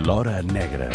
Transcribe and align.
L'Hora 0.00 0.40
Negra. 0.40 0.88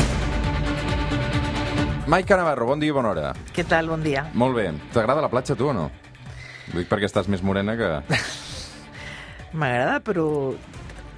Maica 2.08 2.37
Navarro, 2.37 2.66
bon 2.66 2.80
dia 2.82 2.90
i 2.90 2.96
bona 2.96 3.12
hora. 3.12 3.25
Què 3.53 3.66
tal? 3.69 3.89
Bon 3.92 4.01
dia. 4.01 4.24
Molt 4.33 4.58
bé. 4.58 4.64
T'agrada 4.96 5.21
la 5.21 5.30
platja, 5.30 5.53
tu, 5.58 5.67
o 5.69 5.74
no? 5.78 5.83
Ho 6.71 6.74
dic 6.74 6.89
perquè 6.89 7.05
estàs 7.05 7.30
més 7.30 7.44
morena 7.46 7.76
que... 7.78 7.89
M'agrada, 9.62 10.00
però 10.05 10.26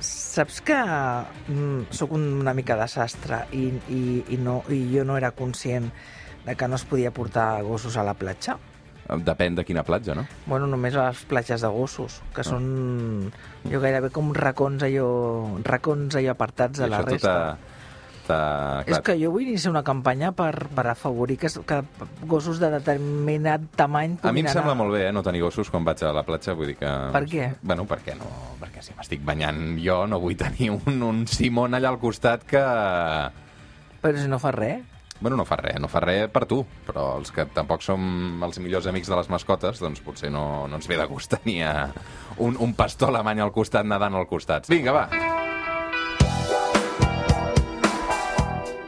saps 0.04 0.60
que 0.68 0.78
mm, 0.78 1.88
sóc 1.96 2.12
una 2.18 2.54
mica 2.58 2.76
desastre 2.80 3.46
i, 3.56 3.70
i, 3.88 4.02
i, 4.36 4.42
no, 4.42 4.60
i 4.68 4.82
jo 4.92 5.08
no 5.08 5.16
era 5.16 5.32
conscient 5.32 5.88
de 6.44 6.58
que 6.60 6.68
no 6.68 6.76
es 6.76 6.86
podia 6.92 7.14
portar 7.16 7.64
gossos 7.64 7.96
a 7.96 8.04
la 8.04 8.18
platja. 8.20 8.58
Depèn 9.08 9.56
de 9.56 9.64
quina 9.64 9.86
platja, 9.88 10.12
no? 10.18 10.28
Bueno, 10.44 10.68
només 10.68 11.00
a 11.00 11.08
les 11.08 11.24
platges 11.32 11.64
de 11.64 11.72
gossos, 11.72 12.20
que 12.36 12.44
són 12.44 12.68
jo 13.64 13.80
gairebé 13.80 14.12
com 14.12 14.36
racons 14.36 14.84
allò, 14.84 15.10
racons 15.64 16.20
allò 16.20 16.36
apartats 16.36 16.84
de 16.84 16.92
I 16.92 16.92
la 16.92 17.04
això 17.06 17.16
tu 17.16 17.76
t'ha... 18.28 18.38
t'ha- 18.38 18.82
És 18.84 18.92
clar, 18.92 19.02
que 19.08 19.16
jo 19.22 19.32
vull 19.34 19.48
iniciar 19.48 19.72
una 19.72 19.84
campanya 19.88 20.34
per, 20.36 20.52
per 20.76 20.86
afavorir 20.92 21.38
que, 21.42 21.50
que 21.68 21.80
gossos 22.30 22.60
de 22.62 22.70
determinat 22.76 23.64
tamany 23.80 24.18
A 24.22 24.32
mi 24.32 24.44
em 24.44 24.46
puguin 24.46 24.52
sembla 24.54 24.74
anar- 24.76 24.82
molt 24.84 24.94
bé, 24.98 25.06
eh, 25.08 25.14
no 25.16 25.24
tenir 25.26 25.42
gossos 25.46 25.72
quan 25.74 25.88
vaig 25.88 26.04
a 26.06 26.12
la 26.16 26.26
platja, 26.28 26.54
vull 26.60 26.70
dir 26.74 26.78
que... 26.82 26.92
Per 27.16 27.24
què? 27.32 27.48
Bueno, 27.64 27.88
perquè 27.90 28.14
no... 28.20 28.30
Perquè 28.62 28.84
si 28.86 28.94
m'estic 28.98 29.24
banyant 29.26 29.80
jo 29.82 30.04
no 30.12 30.20
vull 30.22 30.38
tenir 30.38 30.70
un, 30.76 31.02
un 31.02 31.24
Simón 31.32 31.74
allà 31.80 31.90
al 31.96 32.00
costat 32.04 32.44
que... 32.46 32.62
Però 34.04 34.14
si 34.22 34.28
no 34.30 34.38
fa 34.40 34.52
res. 34.54 34.84
Bueno, 35.18 35.34
no 35.40 35.48
fa 35.50 35.56
res, 35.58 35.80
no 35.82 35.88
fa 35.90 35.98
res 36.04 36.28
per 36.30 36.44
tu, 36.46 36.60
però 36.86 37.16
els 37.18 37.32
que 37.34 37.48
tampoc 37.56 37.82
som 37.82 38.44
els 38.46 38.60
millors 38.62 38.86
amics 38.86 39.10
de 39.10 39.18
les 39.18 39.32
mascotes, 39.34 39.82
doncs 39.82 40.04
potser 40.06 40.30
no, 40.30 40.68
no 40.70 40.78
ens 40.78 40.86
ve 40.86 41.00
de 41.00 41.08
gust 41.10 41.34
tenir 41.40 41.64
eh, 41.66 41.88
un, 42.38 42.54
un 42.62 42.76
pastor 42.78 43.10
alemany 43.10 43.42
al 43.42 43.50
costat 43.56 43.90
nedant 43.90 44.14
al 44.14 44.30
costat. 44.30 44.70
Vinga, 44.70 44.94
va! 44.94 45.37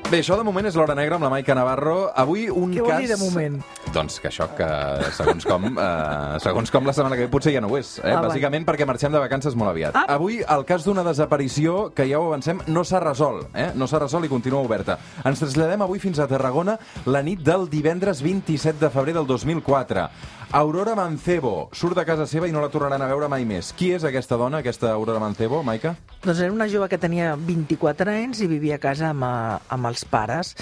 Bé, 0.10 0.24
això 0.24 0.34
de 0.40 0.42
moment 0.42 0.66
és 0.66 0.74
l'Hora 0.74 0.96
Negra 0.98 1.20
amb 1.20 1.26
la 1.28 1.30
Maica 1.30 1.54
Navarro. 1.54 2.08
Avui 2.18 2.48
un 2.50 2.72
Què 2.74 2.82
vol 2.82 2.90
cas... 2.90 3.04
dir 3.04 3.10
de 3.12 3.18
moment? 3.22 3.60
Doncs 3.94 4.16
que 4.18 4.32
això, 4.32 4.48
que 4.58 4.70
segons 5.14 5.46
com, 5.46 5.68
eh, 5.70 6.40
segons 6.42 6.74
com 6.74 6.90
la 6.90 6.96
setmana 6.98 7.14
que 7.20 7.28
ve 7.28 7.30
potser 7.30 7.54
ja 7.54 7.62
no 7.62 7.70
ho 7.70 7.78
és. 7.78 7.92
Eh? 8.02 8.10
Ah, 8.10 8.24
Bàsicament 8.26 8.66
perquè 8.66 8.88
marxem 8.90 9.14
de 9.14 9.22
vacances 9.22 9.54
molt 9.54 9.70
aviat. 9.70 9.94
Ah. 9.94 10.08
Avui 10.16 10.40
el 10.42 10.66
cas 10.66 10.88
d'una 10.88 11.04
desaparició 11.06 11.92
que 11.94 12.08
ja 12.10 12.18
ho 12.18 12.26
avancem 12.32 12.58
no 12.74 12.82
s'ha 12.82 13.04
resolt. 13.06 13.54
Eh? 13.54 13.68
No 13.78 13.86
s'ha 13.86 14.02
resolt 14.02 14.26
i 14.26 14.32
continua 14.34 14.64
oberta. 14.66 14.98
Ens 15.30 15.46
traslladem 15.46 15.86
avui 15.86 16.02
fins 16.02 16.18
a 16.18 16.26
Tarragona 16.32 16.80
la 17.06 17.22
nit 17.22 17.46
del 17.46 17.70
divendres 17.70 18.26
27 18.26 18.82
de 18.82 18.90
febrer 18.90 19.14
del 19.14 19.30
2004. 19.30 20.10
Aurora 20.52 20.96
Mancebo 20.98 21.70
surt 21.78 21.94
de 21.94 22.02
casa 22.10 22.26
seva 22.26 22.48
i 22.50 22.52
no 22.52 22.64
la 22.64 22.72
tornaran 22.74 23.04
a 23.06 23.08
veure 23.12 23.28
mai 23.30 23.44
més. 23.46 23.68
Qui 23.78 23.92
és 23.94 24.02
aquesta 24.08 24.34
dona, 24.34 24.64
aquesta 24.64 24.90
Aurora 24.96 25.22
Mancebo, 25.22 25.60
Maica? 25.62 25.92
Doncs 26.24 26.40
era 26.42 26.50
una 26.50 26.66
jove 26.66 26.88
que 26.90 26.98
tenia 26.98 27.36
24 27.38 28.10
anys 28.10 28.42
i 28.42 28.48
vivia 28.50 28.80
a 28.80 28.82
casa 28.82 29.12
amb, 29.12 29.28
eh, 29.28 29.60
amb 29.70 29.90
els 29.92 30.08
pares. 30.10 30.56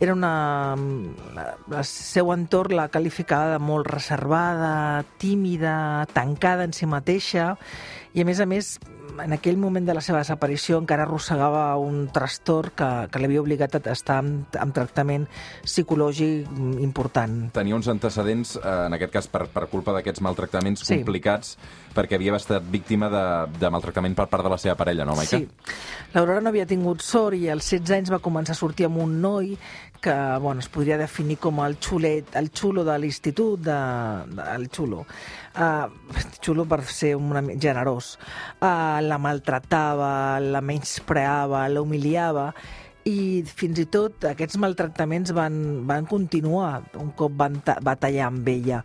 Era 0.00 0.16
una... 0.16 0.32
El 1.68 1.84
seu 1.84 2.32
entorn 2.32 2.78
la 2.78 2.88
qualificava 2.88 3.52
de 3.52 3.60
molt 3.60 3.92
reservada, 3.92 5.04
tímida, 5.20 5.76
tancada 6.16 6.64
en 6.64 6.72
si 6.72 6.88
mateixa 6.88 7.52
i, 8.14 8.22
a 8.22 8.24
més 8.24 8.40
a 8.40 8.48
més, 8.48 8.78
en 9.24 9.32
aquell 9.36 9.56
moment 9.60 9.86
de 9.86 9.94
la 9.94 10.02
seva 10.02 10.18
desaparició 10.22 10.78
encara 10.82 11.04
arrossegava 11.06 11.76
un 11.78 12.08
trastorn 12.14 12.72
que, 12.76 12.88
que 13.12 13.20
l'havia 13.22 13.42
obligat 13.42 13.76
a 13.78 13.82
estar 13.92 14.18
amb, 14.22 14.56
amb 14.58 14.74
tractament 14.74 15.26
psicològic 15.62 16.50
important. 16.82 17.50
Tenia 17.54 17.76
uns 17.76 17.88
antecedents, 17.92 18.56
eh, 18.58 18.74
en 18.88 18.96
aquest 18.96 19.12
cas 19.14 19.28
per, 19.30 19.46
per 19.52 19.66
culpa 19.72 19.94
d'aquests 19.96 20.22
maltractaments 20.24 20.84
Sí. 20.84 20.98
complicats, 20.98 21.56
perquè 21.94 22.18
havia 22.18 22.34
estat 22.36 22.64
víctima 22.70 23.08
de, 23.08 23.24
de 23.60 23.70
maltractament 23.70 24.16
per 24.18 24.26
part 24.28 24.44
de 24.44 24.50
la 24.50 24.58
seva 24.58 24.74
parella, 24.76 25.06
no, 25.06 25.14
Maica? 25.16 25.38
Sí. 25.38 25.48
L'Aurora 26.14 26.40
no 26.40 26.50
havia 26.50 26.66
tingut 26.66 27.02
sort 27.02 27.36
i 27.38 27.48
als 27.48 27.70
16 27.70 27.94
anys 27.98 28.12
va 28.12 28.20
començar 28.22 28.54
a 28.54 28.58
sortir 28.58 28.86
amb 28.86 28.98
un 29.02 29.20
noi 29.22 29.54
que 30.04 30.38
bueno, 30.38 30.60
es 30.60 30.68
podria 30.68 30.98
definir 31.00 31.38
com 31.40 31.62
el 31.64 31.78
xulet, 31.80 32.34
el 32.36 32.50
xulo 32.52 32.84
de 32.84 32.98
l'institut, 33.00 33.62
de, 33.64 33.76
de, 34.36 34.48
el 34.52 34.66
xulo. 34.68 35.06
Uh, 35.56 35.88
xulo 36.44 36.66
per 36.68 36.82
ser 36.84 37.14
una, 37.16 37.40
generós. 37.56 38.18
Uh, 38.60 39.00
la 39.00 39.16
maltratava, 39.16 40.38
la 40.44 40.60
menyspreava, 40.60 41.64
la 41.72 41.80
humiliava 41.80 42.50
i 43.08 43.44
fins 43.48 43.80
i 43.80 43.86
tot 43.88 44.26
aquests 44.28 44.58
maltractaments 44.60 45.32
van, 45.36 45.56
van 45.88 46.04
continuar 46.08 46.82
un 47.00 47.10
cop 47.16 47.32
van 47.40 47.58
ta 47.64 47.78
va 47.84 47.96
tallar 48.00 48.26
amb 48.28 48.48
ella. 48.48 48.82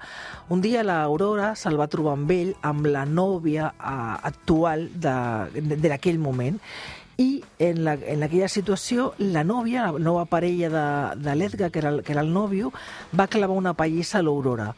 Un 0.51 0.63
dia 0.63 0.85
l'Aurora 0.87 1.51
se'l 1.59 1.79
va 1.79 1.87
trobar 1.91 2.15
amb 2.15 2.31
ell, 2.31 2.53
amb 2.63 2.87
la 2.87 3.03
nòvia 3.03 3.73
uh, 3.75 4.15
actual 4.31 4.87
d'aquell 4.95 6.23
moment, 6.23 6.63
i 7.19 7.43
en, 7.59 7.83
la, 7.83 7.97
en 7.99 8.23
aquella 8.23 8.47
situació 8.47 9.09
la 9.19 9.43
nòvia, 9.43 9.89
la 9.91 9.99
nova 9.99 10.23
parella 10.31 10.69
de, 10.71 10.85
de 11.19 11.35
l'Edgar, 11.35 11.67
que, 11.69 11.81
era 11.83 11.91
que 11.99 12.15
era 12.15 12.23
el 12.23 12.31
nòvio, 12.31 12.71
va 13.11 13.27
clavar 13.27 13.57
una 13.59 13.75
pallissa 13.75 14.21
a 14.21 14.23
l'Aurora. 14.23 14.71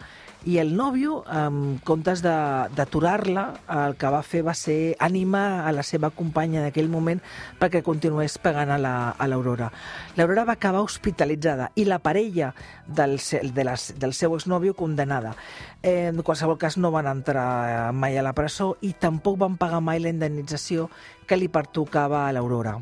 I 0.44 0.56
el 0.58 0.72
nòvio, 0.76 1.20
en 1.30 1.78
comptes 1.86 2.24
d'aturar-la, 2.26 3.44
el 3.86 3.94
que 4.02 4.10
va 4.10 4.24
fer 4.26 4.42
va 4.42 4.56
ser 4.58 4.96
animar 4.98 5.68
a 5.68 5.72
la 5.76 5.84
seva 5.86 6.10
companya 6.10 6.64
d'aquell 6.64 6.90
moment 6.90 7.22
perquè 7.62 7.84
continués 7.86 8.40
pegant 8.42 8.72
a 8.74 8.80
la- 8.82 9.12
a 9.14 9.28
l'Aurora. 9.28 9.72
L'Aurora 10.18 10.44
va 10.50 10.54
acabar 10.58 10.82
hospitalitzada 10.82 11.70
i 11.76 11.86
la 11.86 12.00
parella 12.00 12.56
del, 12.88 13.20
de 13.54 13.64
les, 13.64 13.94
del 14.00 14.14
seu 14.18 14.34
exnòvio 14.34 14.74
condenada. 14.74 15.36
Eh, 15.84 16.08
en 16.10 16.24
qualsevol 16.24 16.58
cas 16.58 16.76
no 16.78 16.90
van 16.90 17.06
entrar 17.06 17.94
mai 17.94 18.18
a 18.18 18.24
la 18.24 18.34
presó 18.34 18.78
i 18.82 18.94
tampoc 18.94 19.38
van 19.38 19.58
pagar 19.58 19.80
mai 19.82 20.00
la 20.00 20.10
indemnització 20.10 20.90
que 21.28 21.38
li 21.38 21.50
pertocava 21.50 22.28
a 22.28 22.34
l'Aurora. 22.34 22.80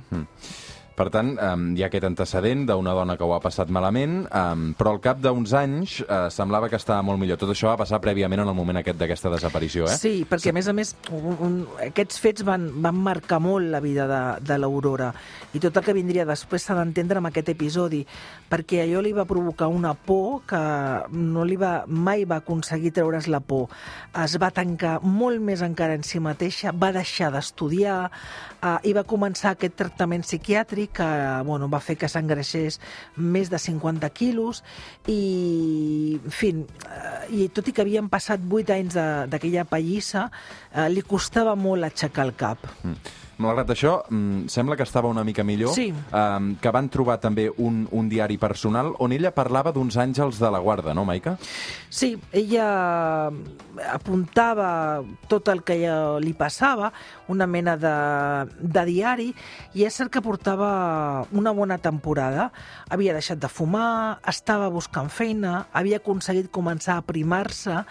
Per 1.00 1.08
tant, 1.14 1.30
um, 1.40 1.62
hi 1.80 1.84
ha 1.86 1.88
aquest 1.88 2.04
antecedent 2.04 2.66
d'una 2.68 2.92
dona 2.92 3.16
que 3.16 3.24
ho 3.24 3.32
ha 3.32 3.40
passat 3.40 3.70
malament, 3.72 4.26
um, 4.36 4.66
però 4.76 4.92
al 4.92 4.98
cap 5.00 5.22
d'uns 5.24 5.54
anys 5.56 5.94
uh, 6.04 6.26
semblava 6.34 6.68
que 6.68 6.76
estava 6.76 7.00
molt 7.08 7.22
millor. 7.22 7.40
Tot 7.40 7.54
això 7.54 7.70
va 7.70 7.78
passar 7.80 8.02
prèviament 8.04 8.44
en 8.44 8.52
el 8.52 8.58
moment 8.58 8.82
aquest 8.82 9.00
d'aquesta 9.00 9.32
desaparició, 9.32 9.88
eh? 9.88 9.96
Sí, 9.96 10.26
perquè 10.28 10.52
a 10.52 10.58
més 10.58 10.68
a 10.68 10.74
més 10.76 10.92
un, 11.16 11.38
un, 11.46 11.56
aquests 11.86 12.20
fets 12.20 12.44
van, 12.44 12.68
van 12.84 13.00
marcar 13.00 13.40
molt 13.40 13.72
la 13.72 13.80
vida 13.80 14.10
de, 14.12 14.20
de 14.44 14.58
l'Aurora 14.60 15.14
i 15.56 15.62
tot 15.64 15.80
el 15.80 15.86
que 15.88 15.96
vindria 15.96 16.26
després 16.28 16.68
s'ha 16.68 16.76
d'entendre 16.76 17.24
amb 17.24 17.32
aquest 17.32 17.54
episodi 17.56 18.02
perquè 18.52 18.84
allò 18.84 19.00
li 19.06 19.16
va 19.16 19.28
provocar 19.30 19.72
una 19.72 19.94
por 19.96 20.44
que 20.50 20.60
no 21.16 21.48
li 21.48 21.56
va, 21.62 21.86
mai 21.88 22.28
va 22.28 22.42
aconseguir 22.44 22.92
treure's 22.98 23.30
la 23.32 23.40
por. 23.40 23.70
Es 24.20 24.36
va 24.42 24.52
tancar 24.52 24.98
molt 25.06 25.40
més 25.40 25.64
encara 25.64 25.96
en 25.96 26.04
si 26.04 26.20
mateixa, 26.20 26.76
va 26.76 26.92
deixar 26.92 27.32
d'estudiar 27.32 28.02
eh, 28.10 28.78
i 28.84 28.94
va 28.98 29.08
començar 29.08 29.56
aquest 29.56 29.80
tractament 29.80 30.28
psiquiàtric 30.28 30.89
que 30.94 31.10
bueno, 31.48 31.70
va 31.72 31.82
fer 31.84 31.98
que 32.00 32.10
s'engreixés 32.12 32.80
més 33.16 33.52
de 33.52 33.60
50 33.62 34.10
quilos 34.16 34.64
i, 35.08 36.20
en 36.20 36.36
fi, 36.36 36.54
eh, 36.90 37.44
i 37.44 37.48
tot 37.54 37.70
i 37.70 37.76
que 37.76 37.86
havien 37.86 38.10
passat 38.12 38.44
8 38.44 38.76
anys 38.76 39.00
d'aquella 39.32 39.66
pallissa, 39.70 40.30
eh, 40.74 40.90
li 40.92 41.06
costava 41.06 41.56
molt 41.56 41.88
aixecar 41.88 42.28
el 42.30 42.36
cap. 42.38 42.70
Mm. 42.84 43.29
Malgrat 43.40 43.70
això, 43.72 44.04
mm, 44.10 44.48
sembla 44.52 44.76
que 44.76 44.84
estava 44.84 45.08
una 45.08 45.24
mica 45.24 45.44
millor, 45.48 45.72
Sí. 45.74 45.94
um, 46.12 46.56
que 46.60 46.72
van 46.76 46.90
trobar 46.90 47.20
també 47.22 47.50
un, 47.58 47.88
un 47.92 48.10
diari 48.10 48.38
personal 48.38 48.94
on 49.00 49.14
ella 49.16 49.32
parlava 49.32 49.72
d'uns 49.72 49.96
àngels 49.96 50.40
de 50.40 50.50
la 50.52 50.60
guarda, 50.60 50.94
no, 50.94 51.06
Maica? 51.06 51.38
Sí, 51.90 52.18
ella 52.34 53.32
apuntava 53.94 55.02
tot 55.30 55.48
el 55.48 55.64
que 55.64 55.78
li 56.20 56.34
passava, 56.38 56.92
una 57.32 57.48
mena 57.48 57.78
de, 57.80 57.94
de 58.60 58.84
diari, 58.86 59.30
i 59.74 59.86
és 59.88 59.96
cert 59.96 60.12
que 60.12 60.22
portava 60.22 61.26
una 61.32 61.52
bona 61.56 61.78
temporada. 61.78 62.50
Havia 62.90 63.14
deixat 63.16 63.40
de 63.40 63.48
fumar, 63.48 64.20
estava 64.28 64.70
buscant 64.70 65.10
feina, 65.10 65.68
havia 65.72 66.02
aconseguit 66.04 66.52
començar 66.52 66.98
a 67.00 67.06
primar-se, 67.08 67.86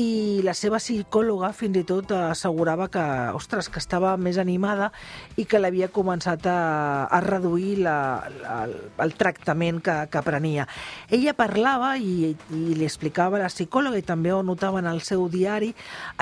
i 0.00 0.40
la 0.44 0.54
seva 0.56 0.78
psicòloga 0.80 1.50
fins 1.56 1.76
i 1.76 1.84
tot 1.84 2.12
assegurava 2.16 2.88
que, 2.92 3.02
ostres, 3.36 3.68
que 3.68 3.80
estava 3.82 4.14
més 4.16 4.38
animada 4.40 4.90
i 5.36 5.44
que 5.44 5.60
l'havia 5.60 5.90
començat 5.92 6.46
a, 6.48 7.08
a 7.12 7.20
reduir 7.24 7.76
la, 7.84 7.96
la, 8.40 8.56
el, 9.04 9.14
tractament 9.20 9.82
que, 9.84 9.96
que 10.12 10.22
prenia. 10.24 10.66
Ella 11.12 11.36
parlava 11.36 11.94
i, 12.00 12.32
i 12.32 12.62
li 12.78 12.88
explicava 12.88 13.36
a 13.36 13.44
la 13.44 13.52
psicòloga 13.52 14.00
i 14.00 14.06
també 14.06 14.32
ho 14.32 14.40
notava 14.46 14.80
en 14.80 14.88
el 14.88 15.02
seu 15.04 15.28
diari 15.32 15.72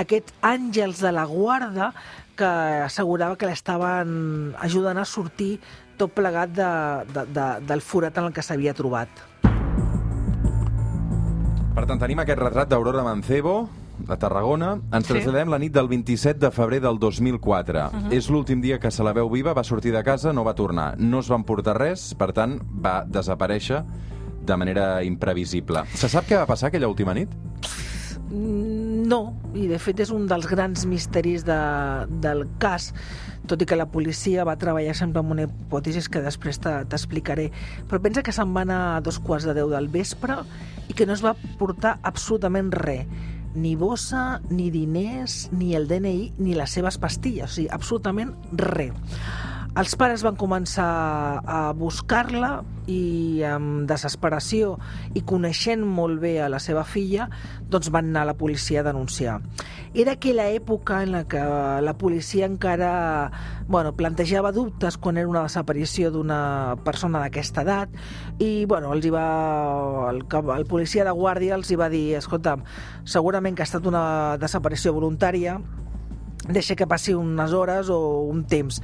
aquests 0.03 0.35
àngels 0.43 1.05
de 1.05 1.15
la 1.15 1.29
guarda 1.31 1.93
que 2.41 2.51
assegurava 2.89 3.37
que 3.37 3.47
l'estaven 3.47 4.55
ajudant 4.59 4.99
a 4.99 5.07
sortir 5.07 5.59
tot 6.01 6.15
plegat 6.17 6.55
de, 6.57 6.71
de, 7.13 7.27
de, 7.37 7.49
del 7.69 7.85
forat 7.85 8.19
en 8.19 8.31
el 8.31 8.35
que 8.35 8.43
s'havia 8.43 8.75
trobat. 8.75 9.29
Per 11.75 11.87
tant, 11.87 12.01
tenim 12.03 12.19
aquest 12.23 12.41
retrat 12.41 12.69
d'Aurora 12.71 13.03
Mancebo, 13.07 13.69
de 14.01 14.17
Tarragona. 14.17 14.79
Ens 14.93 15.07
Sí. 15.07 15.13
traslladem 15.13 15.51
la 15.51 15.59
nit 15.59 15.73
del 15.73 15.89
27 15.89 16.39
de 16.41 16.51
febrer 16.51 16.81
del 16.81 16.99
2004. 16.99 17.89
Uh 17.89 17.93
-huh. 17.93 18.13
És 18.13 18.29
l'últim 18.31 18.61
dia 18.61 18.79
que 18.79 18.91
se 18.91 19.03
la 19.05 19.13
veu 19.13 19.29
viva, 19.31 19.53
va 19.53 19.63
sortir 19.65 19.93
de 19.93 20.03
casa, 20.03 20.33
no 20.33 20.43
va 20.45 20.55
tornar. 20.55 20.99
No 20.99 21.21
es 21.21 21.29
van 21.29 21.45
portar 21.45 21.77
res, 21.79 22.15
per 22.15 22.33
tant, 22.33 22.61
va 22.85 23.05
desaparèixer 23.07 23.85
de 24.45 24.57
manera 24.57 25.05
imprevisible. 25.05 25.83
Se 25.95 26.09
sap 26.09 26.27
què 26.27 26.37
va 26.37 26.47
passar 26.47 26.69
aquella 26.69 26.89
última 26.89 27.15
nit? 27.15 27.29
Mm, 28.31 28.91
No, 29.11 29.35
i 29.55 29.67
de 29.67 29.79
fet 29.79 29.99
és 30.01 30.11
un 30.11 30.29
dels 30.29 30.47
grans 30.47 30.87
misteris 30.87 31.45
de, 31.45 32.07
del 32.21 32.47
cas, 32.59 32.95
tot 33.47 33.61
i 33.61 33.67
que 33.67 33.75
la 33.75 33.87
policia 33.87 34.45
va 34.45 34.55
treballar 34.57 34.95
sempre 34.95 35.19
amb 35.19 35.33
una 35.33 35.43
hipòtesi 35.43 36.09
que 36.09 36.21
després 36.21 36.61
t'explicaré. 36.61 37.51
Però 37.89 38.01
pensa 38.01 38.23
que 38.23 38.31
se'n 38.31 38.55
va 38.55 38.61
anar 38.61 38.97
a 38.97 39.01
dos 39.01 39.19
quarts 39.19 39.45
de 39.47 39.55
deu 39.55 39.69
del 39.69 39.89
vespre 39.89 40.37
i 40.91 40.97
que 40.97 41.07
no 41.07 41.15
es 41.15 41.23
va 41.23 41.37
portar 41.61 41.99
absolutament 42.03 42.73
res 42.75 43.07
ni 43.55 43.75
bossa, 43.75 44.41
ni 44.51 44.71
diners, 44.71 45.49
ni 45.53 45.75
el 45.75 45.89
DNI, 45.91 46.33
ni 46.39 46.55
les 46.55 46.71
seves 46.71 46.99
pastilles, 47.03 47.51
o 47.51 47.55
sigui, 47.57 47.71
absolutament 47.75 48.35
res. 48.55 48.95
Els 49.79 49.93
pares 49.95 50.25
van 50.27 50.35
començar 50.35 50.85
a 51.47 51.59
buscar-la 51.79 52.65
i 52.91 53.45
amb 53.47 53.85
desesperació 53.87 54.73
i 55.15 55.23
coneixent 55.23 55.85
molt 55.87 56.19
bé 56.19 56.33
a 56.43 56.49
la 56.51 56.59
seva 56.59 56.83
filla, 56.83 57.29
doncs 57.71 57.87
van 57.95 58.09
anar 58.11 58.25
a 58.25 58.29
la 58.33 58.35
policia 58.35 58.81
a 58.81 58.89
denunciar. 58.89 59.37
Era 59.95 60.17
aquella 60.17 60.49
època 60.51 61.05
en 61.05 61.13
la 61.15 61.23
que 61.31 61.39
la 61.87 61.95
policia 61.99 62.49
encara 62.51 63.31
bueno, 63.69 63.93
plantejava 63.95 64.51
dubtes 64.51 64.99
quan 64.99 65.21
era 65.23 65.31
una 65.31 65.45
desaparició 65.47 66.11
d'una 66.11 66.41
persona 66.83 67.23
d'aquesta 67.23 67.63
edat 67.63 67.95
i 68.43 68.65
bueno, 68.67 68.91
els 68.97 69.07
hi 69.07 69.13
va, 69.15 69.29
el, 70.11 70.25
el 70.57 70.67
policia 70.67 71.07
de 71.07 71.15
guàrdia 71.15 71.55
els 71.55 71.71
hi 71.71 71.79
va 71.79 71.89
dir 71.93 72.17
escolta, 72.19 72.57
segurament 73.05 73.55
que 73.55 73.63
ha 73.63 73.71
estat 73.71 73.87
una 73.87 74.37
desaparició 74.43 74.95
voluntària 74.99 75.61
deixa 76.53 76.77
que 76.77 76.87
passi 76.89 77.15
unes 77.17 77.53
hores 77.57 77.91
o 77.91 77.99
un 78.29 78.45
temps. 78.49 78.81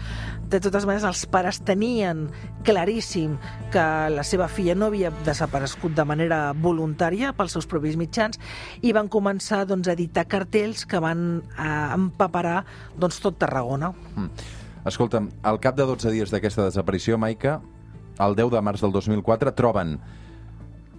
De 0.47 0.61
totes 0.63 0.87
maneres, 0.87 1.07
els 1.09 1.25
pares 1.31 1.61
tenien 1.67 2.27
claríssim 2.67 3.37
que 3.75 3.87
la 4.13 4.25
seva 4.27 4.49
filla 4.49 4.77
no 4.79 4.91
havia 4.91 5.13
desaparegut 5.27 5.97
de 5.97 6.05
manera 6.07 6.41
voluntària 6.53 7.33
pels 7.37 7.57
seus 7.57 7.67
propis 7.71 7.97
mitjans 7.99 8.39
i 8.83 8.95
van 8.97 9.11
començar 9.13 9.65
doncs, 9.67 9.89
a 9.89 9.97
editar 9.97 10.27
cartells 10.31 10.87
que 10.87 11.01
van 11.03 11.43
eh, 11.57 11.71
empaparar 11.95 12.63
doncs, 12.97 13.21
tot 13.23 13.39
Tarragona. 13.41 13.93
Mm. 14.15 14.31
Escolta'm, 14.87 15.33
al 15.43 15.59
cap 15.59 15.75
de 15.75 15.83
12 15.89 16.13
dies 16.15 16.31
d'aquesta 16.31 16.69
desaparició, 16.69 17.19
Maica, 17.19 17.59
el 18.23 18.37
10 18.39 18.53
de 18.55 18.63
març 18.63 18.85
del 18.85 18.95
2004, 18.95 19.53
troben 19.59 19.97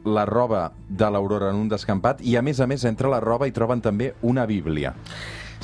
la 0.08 0.26
roba 0.26 0.72
de 0.88 1.10
l'Aurora 1.12 1.52
en 1.52 1.60
un 1.64 1.70
descampat 1.72 2.22
i, 2.24 2.36
a 2.38 2.44
més 2.44 2.60
a 2.60 2.68
més, 2.68 2.86
entre 2.88 3.12
la 3.12 3.22
roba 3.24 3.48
hi 3.48 3.56
troben 3.56 3.82
també 3.84 4.14
una 4.22 4.46
bíblia. 4.50 4.94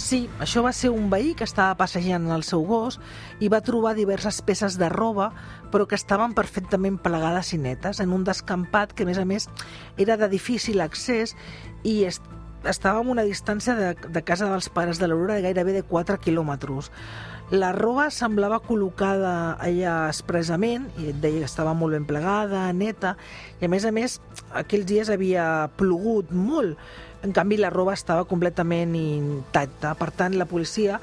Sí, 0.03 0.25
això 0.43 0.59
va 0.65 0.73
ser 0.75 0.89
un 0.91 1.05
veí 1.07 1.29
que 1.31 1.45
estava 1.47 1.77
passejant 1.79 2.25
el 2.35 2.41
seu 2.43 2.65
gos 2.67 2.97
i 3.39 3.47
va 3.47 3.61
trobar 3.63 3.93
diverses 3.95 4.41
peces 4.43 4.75
de 4.75 4.89
roba, 4.91 5.29
però 5.71 5.85
que 5.87 5.95
estaven 5.95 6.33
perfectament 6.35 6.97
plegades 6.99 7.53
i 7.55 7.59
netes, 7.63 8.01
en 8.03 8.11
un 8.11 8.25
descampat 8.27 8.91
que, 8.91 9.05
a 9.05 9.07
més 9.07 9.21
a 9.21 9.23
més, 9.23 9.47
era 9.95 10.17
de 10.19 10.27
difícil 10.27 10.83
accés 10.83 11.37
i 11.87 12.01
est 12.09 12.27
estava 12.67 12.99
a 12.99 13.07
una 13.13 13.23
distància 13.27 13.75
de, 13.75 13.93
de 14.07 14.21
casa 14.23 14.47
dels 14.47 14.69
pares 14.71 14.99
de 14.99 15.07
l'Aurora 15.07 15.35
de 15.35 15.43
gairebé 15.43 15.73
de 15.75 15.85
4 15.87 16.19
quilòmetres. 16.23 16.91
La 17.51 17.71
roba 17.75 18.09
semblava 18.11 18.61
col·locada 18.63 19.55
allà 19.59 19.95
expressament, 20.11 20.89
i 20.99 21.11
et 21.11 21.23
deia 21.23 21.43
que 21.43 21.49
estava 21.49 21.75
molt 21.75 21.95
ben 21.95 22.07
plegada, 22.07 22.65
neta, 22.75 23.15
i 23.59 23.67
a 23.67 23.71
més 23.71 23.87
a 23.87 23.91
més, 23.95 24.19
aquells 24.51 24.87
dies 24.87 25.11
havia 25.11 25.47
plogut 25.79 26.31
molt, 26.31 26.79
en 27.23 27.31
canvi, 27.31 27.57
la 27.57 27.71
roba 27.71 27.95
estava 27.95 28.25
completament 28.27 28.97
intacta. 28.99 29.93
Per 29.95 30.09
tant, 30.11 30.35
la 30.35 30.47
policia 30.49 30.99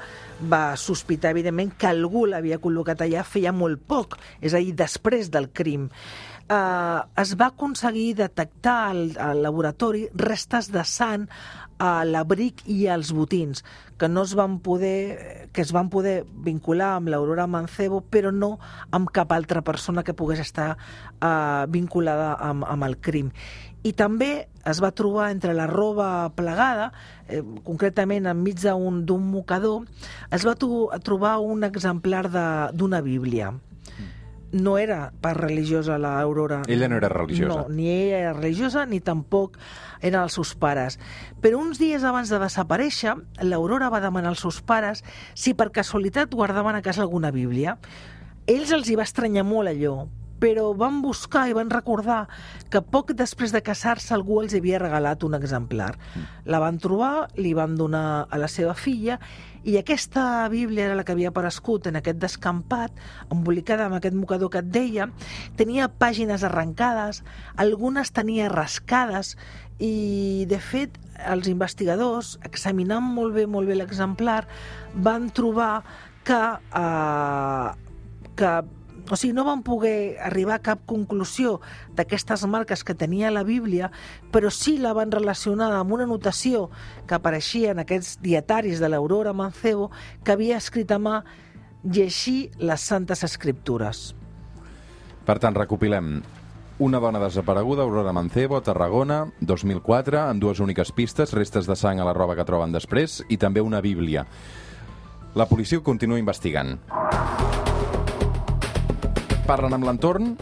va 0.51 0.77
sospitar, 0.77 1.33
evidentment, 1.33 1.73
que 1.77 1.89
algú 1.89 2.27
l'havia 2.29 2.61
col·locat 2.61 3.01
allà 3.01 3.25
feia 3.25 3.51
molt 3.51 3.81
poc, 3.89 4.19
és 4.39 4.53
a 4.53 4.61
dir, 4.61 4.75
després 4.77 5.33
del 5.33 5.49
crim. 5.49 5.89
Uh, 6.49 7.03
es 7.21 7.35
va 7.39 7.51
aconseguir 7.51 8.15
detectar 8.17 8.91
al, 8.91 9.03
al 9.19 9.41
laboratori 9.43 10.07
restes 10.19 10.71
de 10.73 10.83
sang 10.83 11.27
a 11.81 12.03
l'abric 12.05 12.61
i 12.69 12.85
als 12.91 13.13
botins, 13.15 13.63
que 13.97 14.09
no 14.09 14.25
es 14.27 14.35
van 14.37 14.59
poder, 14.61 15.47
que 15.53 15.63
es 15.63 15.71
van 15.73 15.89
poder 15.89 16.21
vincular 16.45 16.97
amb 16.97 17.09
l'Aurora 17.09 17.47
Mancebo, 17.47 18.03
però 18.03 18.33
no 18.35 18.57
amb 18.91 19.09
cap 19.15 19.31
altra 19.33 19.63
persona 19.65 20.03
que 20.03 20.13
pogués 20.17 20.43
estar 20.43 20.75
uh, 20.75 21.65
vinculada 21.71 22.35
amb, 22.37 22.67
amb 22.67 22.89
el 22.89 22.99
crim 23.01 23.31
i 23.81 23.93
també 23.97 24.31
es 24.69 24.81
va 24.83 24.91
trobar 24.93 25.31
entre 25.33 25.55
la 25.57 25.65
roba 25.69 26.29
plegada, 26.37 26.91
eh, 27.27 27.41
concretament 27.65 28.29
enmig 28.29 28.61
d'un 28.61 29.25
mocador, 29.31 29.87
es 30.29 30.45
va 30.45 30.55
trobar 30.55 31.39
un 31.41 31.65
exemplar 31.65 32.27
d'una 32.29 33.01
Bíblia. 33.01 33.51
No 34.51 34.77
era 34.77 35.13
per 35.23 35.35
religiosa 35.37 35.97
l'Aurora. 35.97 36.61
Ella 36.67 36.89
no 36.91 36.97
era 36.99 37.09
religiosa. 37.09 37.61
No, 37.61 37.69
ni 37.69 37.87
ella 37.89 38.17
era 38.19 38.33
religiosa, 38.33 38.85
ni 38.85 38.99
tampoc 38.99 39.57
eren 40.01 40.19
els 40.21 40.35
seus 40.35 40.53
pares. 40.59 40.99
Però 41.41 41.61
uns 41.61 41.79
dies 41.79 42.03
abans 42.03 42.31
de 42.31 42.39
desaparèixer, 42.41 43.15
l'Aurora 43.47 43.91
va 43.93 44.03
demanar 44.03 44.33
als 44.33 44.43
seus 44.43 44.61
pares 44.61 45.05
si 45.33 45.53
per 45.55 45.71
casualitat 45.71 46.35
guardaven 46.35 46.75
a 46.75 46.83
casa 46.83 47.05
alguna 47.05 47.31
Bíblia. 47.31 47.77
Ells 48.49 48.73
els 48.75 48.89
hi 48.89 48.97
va 48.99 49.07
estranyar 49.07 49.45
molt 49.47 49.71
allò, 49.71 50.09
però 50.41 50.71
van 50.73 51.01
buscar 51.05 51.45
i 51.49 51.53
van 51.53 51.69
recordar 51.69 52.25
que 52.73 52.81
poc 52.81 53.13
després 53.17 53.53
de 53.53 53.61
casar-se 53.61 54.15
algú 54.15 54.41
els 54.41 54.55
havia 54.57 54.81
regalat 54.81 55.23
un 55.23 55.37
exemplar. 55.37 55.93
La 56.49 56.59
van 56.63 56.79
trobar, 56.81 57.29
li 57.37 57.53
van 57.53 57.77
donar 57.77 58.25
a 58.25 58.41
la 58.41 58.49
seva 58.49 58.73
filla 58.73 59.19
i 59.63 59.77
aquesta 59.77 60.47
Bíblia 60.49 60.87
era 60.87 60.97
la 60.97 61.05
que 61.05 61.13
havia 61.13 61.29
aparegut 61.29 61.85
en 61.85 61.99
aquest 61.99 62.17
descampat, 62.17 62.95
embolicada 63.29 63.85
amb 63.85 63.99
aquest 63.99 64.17
mocador 64.17 64.49
que 64.49 64.63
et 64.63 64.71
deia, 64.73 65.11
tenia 65.59 65.91
pàgines 66.01 66.41
arrencades, 66.47 67.21
algunes 67.61 68.09
tenia 68.09 68.49
rascades 68.49 69.35
i, 69.77 70.47
de 70.49 70.57
fet, 70.57 70.97
els 71.29 71.45
investigadors, 71.51 72.39
examinant 72.47 73.05
molt 73.05 73.37
bé, 73.37 73.45
molt 73.45 73.69
bé 73.69 73.77
l'exemplar, 73.77 74.47
van 74.95 75.29
trobar 75.29 75.83
que, 76.25 76.41
eh, 76.81 77.69
que 78.37 78.53
o 79.09 79.15
sigui, 79.15 79.33
no 79.33 79.45
van 79.47 79.63
poder 79.63 80.17
arribar 80.21 80.59
a 80.59 80.63
cap 80.63 80.83
conclusió 80.85 81.59
d'aquestes 81.97 82.45
marques 82.47 82.83
que 82.83 82.95
tenia 82.95 83.31
la 83.31 83.43
Bíblia, 83.43 83.91
però 84.31 84.51
sí 84.53 84.77
la 84.77 84.93
van 84.93 85.11
relacionar 85.11 85.71
amb 85.77 85.91
una 85.91 86.07
notació 86.07 86.69
que 87.07 87.17
apareixia 87.17 87.71
en 87.71 87.81
aquests 87.83 88.19
dietaris 88.21 88.79
de 88.79 88.89
l'Aurora 88.91 89.33
Mancebo 89.33 89.89
que 90.23 90.35
havia 90.35 90.59
escrit 90.61 90.91
a 90.91 90.99
mà 90.99 91.21
llegir 91.83 92.51
les 92.59 92.81
Santes 92.81 93.23
Escriptures. 93.23 94.11
Per 95.25 95.37
tant, 95.39 95.55
recopilem. 95.55 96.21
Una 96.81 96.97
dona 96.97 97.19
desapareguda, 97.21 97.83
Aurora 97.83 98.13
Mancebo, 98.13 98.57
a 98.57 98.65
Tarragona, 98.65 99.27
2004, 99.39 100.17
amb 100.23 100.41
dues 100.41 100.59
úniques 100.59 100.89
pistes, 100.97 101.33
restes 101.37 101.69
de 101.69 101.77
sang 101.77 102.01
a 102.01 102.07
la 102.07 102.15
roba 102.17 102.35
que 102.35 102.45
troben 102.47 102.73
després 102.73 103.19
i 103.29 103.37
també 103.37 103.61
una 103.61 103.83
Bíblia. 103.85 104.25
La 105.37 105.45
policia 105.45 105.79
continua 105.85 106.19
investigant 106.19 106.79
parlen 109.51 109.75
amb 109.75 109.83
l'entorn, 109.83 110.35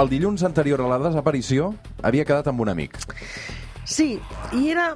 el 0.00 0.08
dilluns 0.08 0.44
anterior 0.46 0.80
a 0.80 0.88
la 0.94 1.00
desaparició 1.02 1.74
havia 2.02 2.24
quedat 2.24 2.48
amb 2.48 2.62
un 2.64 2.70
amic. 2.72 2.96
Sí, 3.84 4.14
i 4.56 4.70
era 4.72 4.94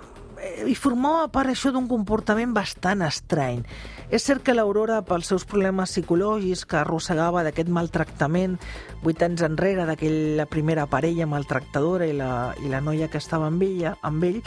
i 0.71 0.75
formava 0.79 1.27
part 1.35 1.53
això 1.53 1.73
d'un 1.75 1.89
comportament 1.91 2.55
bastant 2.57 3.03
estrany. 3.05 3.65
És 4.09 4.25
cert 4.25 4.41
que 4.41 4.55
l'Aurora, 4.57 5.03
pels 5.05 5.29
seus 5.29 5.45
problemes 5.45 5.91
psicològics 5.93 6.63
que 6.65 6.79
arrossegava 6.81 7.43
d'aquest 7.45 7.69
maltractament 7.69 8.55
vuit 9.03 9.21
anys 9.21 9.43
enrere 9.45 9.85
d'aquella 9.85 10.47
primera 10.49 10.87
parella 10.89 11.27
maltractadora 11.29 12.07
i 12.09 12.15
la, 12.17 12.55
i 12.65 12.71
la 12.73 12.81
noia 12.81 13.11
que 13.13 13.21
estava 13.21 13.51
amb 13.51 13.63
ella, 13.67 13.93
amb 14.09 14.25
ell, 14.25 14.39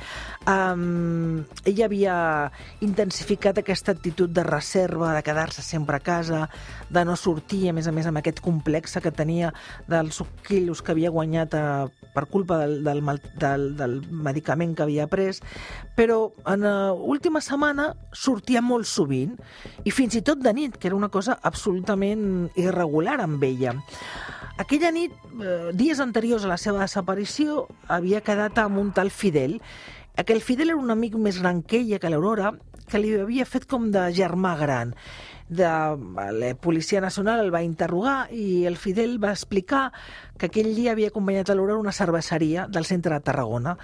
um, 0.50 1.44
ella 1.70 1.86
havia 1.86 2.16
intensificat 2.82 3.62
aquesta 3.62 3.94
actitud 3.94 4.34
de 4.34 4.44
reserva, 4.48 5.14
de 5.14 5.22
quedar-se 5.30 5.62
sempre 5.62 6.00
a 6.00 6.04
casa, 6.04 6.48
de 6.90 7.06
no 7.06 7.16
sortir, 7.16 7.68
a 7.70 7.76
més 7.78 7.86
a 7.86 7.94
més 7.94 8.10
amb 8.10 8.18
aquest 8.18 8.42
complex 8.42 8.98
que 8.98 9.14
tenia 9.14 9.54
dels 9.88 10.24
quilos 10.48 10.82
que 10.82 10.96
havia 10.96 11.14
guanyat 11.14 11.54
a, 11.54 11.64
eh, 11.86 12.10
per 12.16 12.26
culpa 12.34 12.58
del, 12.66 12.82
del, 12.84 13.06
del, 13.38 13.70
del 13.78 13.96
medicament 14.10 14.74
que 14.76 14.90
havia 14.90 15.06
pres, 15.08 15.40
però 15.96 16.32
en 16.50 16.66
l'última 16.66 17.46
setmana 17.46 17.92
sortia 18.12 18.66
molt 18.66 18.90
sovint 18.90 19.38
i 19.84 19.92
fins 19.92 20.16
i 20.18 20.24
tot 20.26 20.42
de 20.42 20.54
nit, 20.54 20.78
que 20.78 20.90
era 20.90 20.98
una 20.98 21.10
cosa 21.10 21.38
absolutament 21.42 22.50
irregular 22.56 23.20
amb 23.22 23.44
ella. 23.44 23.76
Aquella 24.62 24.92
nit, 24.92 25.14
eh, 25.42 25.72
dies 25.74 26.00
anteriors 26.00 26.46
a 26.46 26.52
la 26.52 26.60
seva 26.62 26.84
desaparició, 26.84 27.68
havia 27.88 28.22
quedat 28.22 28.60
amb 28.62 28.78
un 28.78 28.92
tal 28.92 29.10
Fidel. 29.10 29.62
Aquell 30.18 30.42
Fidel 30.42 30.74
era 30.74 30.78
un 30.80 30.92
amic 30.92 31.16
més 31.16 31.40
gran 31.40 31.64
que 31.64 31.80
ella, 31.80 32.00
que 32.00 32.10
l'Aurora, 32.10 32.54
que 32.92 33.00
li 33.00 33.14
havia 33.16 33.48
fet 33.48 33.66
com 33.66 33.90
de 33.92 34.10
germà 34.14 34.56
gran. 34.60 34.94
De, 35.52 35.68
la 36.38 36.54
Policia 36.56 37.02
Nacional 37.04 37.42
el 37.44 37.52
va 37.52 37.64
interrogar 37.64 38.30
i 38.32 38.64
el 38.70 38.78
Fidel 38.80 39.18
va 39.24 39.34
explicar 39.36 39.90
que 40.38 40.48
aquell 40.48 40.76
dia 40.76 40.94
havia 40.94 41.10
acompanyat 41.12 41.50
a 41.50 41.56
l'Aurora 41.56 41.82
una 41.82 41.96
cerveseria 41.96 42.68
del 42.72 42.88
centre 42.88 43.18
de 43.18 43.26
Tarragona 43.26 43.76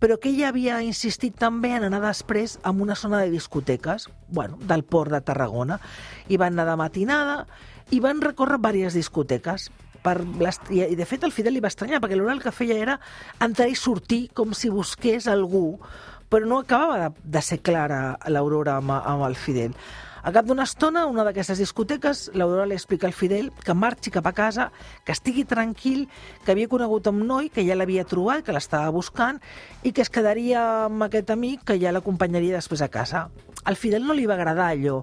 però 0.00 0.18
que 0.20 0.28
ella 0.28 0.50
havia 0.50 0.82
insistit 0.84 1.38
també 1.40 1.72
en 1.76 1.86
anar 1.88 2.02
després 2.04 2.58
a 2.62 2.70
una 2.70 2.94
zona 2.94 3.22
de 3.22 3.30
discoteques, 3.32 4.10
bueno, 4.28 4.58
del 4.60 4.84
port 4.84 5.12
de 5.14 5.22
Tarragona. 5.24 5.80
I 6.28 6.36
van 6.36 6.52
anar 6.52 6.68
de 6.70 6.76
matinada 6.76 7.36
i 7.90 8.00
van 8.04 8.20
recórrer 8.20 8.58
diverses 8.60 8.98
discoteques. 9.00 9.70
Per. 10.04 10.20
I, 10.70 10.94
de 10.94 11.06
fet, 11.08 11.24
el 11.24 11.32
Fidel 11.32 11.56
li 11.56 11.62
va 11.64 11.72
estranyar, 11.72 12.02
perquè 12.02 12.18
l'hora 12.18 12.36
el 12.36 12.42
que 12.44 12.52
feia 12.54 12.76
era 12.78 13.00
entrar 13.40 13.66
i 13.72 13.74
sortir 13.74 14.28
com 14.34 14.52
si 14.54 14.70
busqués 14.70 15.26
algú 15.26 15.78
però 16.28 16.46
no 16.46 16.58
acabava 16.58 16.98
de, 16.98 17.10
de 17.22 17.42
ser 17.42 17.60
clara 17.62 18.16
l'Aurora 18.26 18.80
amb, 18.80 18.92
amb 18.96 19.22
el 19.28 19.36
Fidel. 19.38 19.76
Al 20.26 20.34
cap 20.34 20.48
d'una 20.48 20.64
estona, 20.66 21.04
una 21.06 21.22
d'aquestes 21.22 21.60
discoteques, 21.62 22.20
l'Aurora 22.34 22.64
li 22.66 22.74
explica 22.74 23.06
al 23.06 23.12
Fidel 23.14 23.52
que 23.62 23.76
marxi 23.78 24.10
cap 24.10 24.26
a 24.26 24.32
casa, 24.34 24.64
que 25.06 25.14
estigui 25.14 25.44
tranquil, 25.46 26.08
que 26.42 26.50
havia 26.50 26.66
conegut 26.66 27.06
un 27.12 27.20
noi 27.28 27.46
que 27.54 27.62
ja 27.62 27.76
l'havia 27.78 28.02
trobat, 28.10 28.42
que 28.42 28.56
l'estava 28.56 28.90
buscant, 28.90 29.38
i 29.86 29.92
que 29.94 30.02
es 30.02 30.10
quedaria 30.10 30.64
amb 30.88 31.06
aquest 31.06 31.30
amic 31.30 31.62
que 31.70 31.78
ja 31.78 31.94
l'acompanyaria 31.94 32.58
després 32.58 32.82
a 32.82 32.90
casa. 32.90 33.28
Al 33.62 33.78
Fidel 33.78 34.02
no 34.02 34.18
li 34.18 34.26
va 34.26 34.34
agradar 34.34 34.72
allò, 34.72 34.98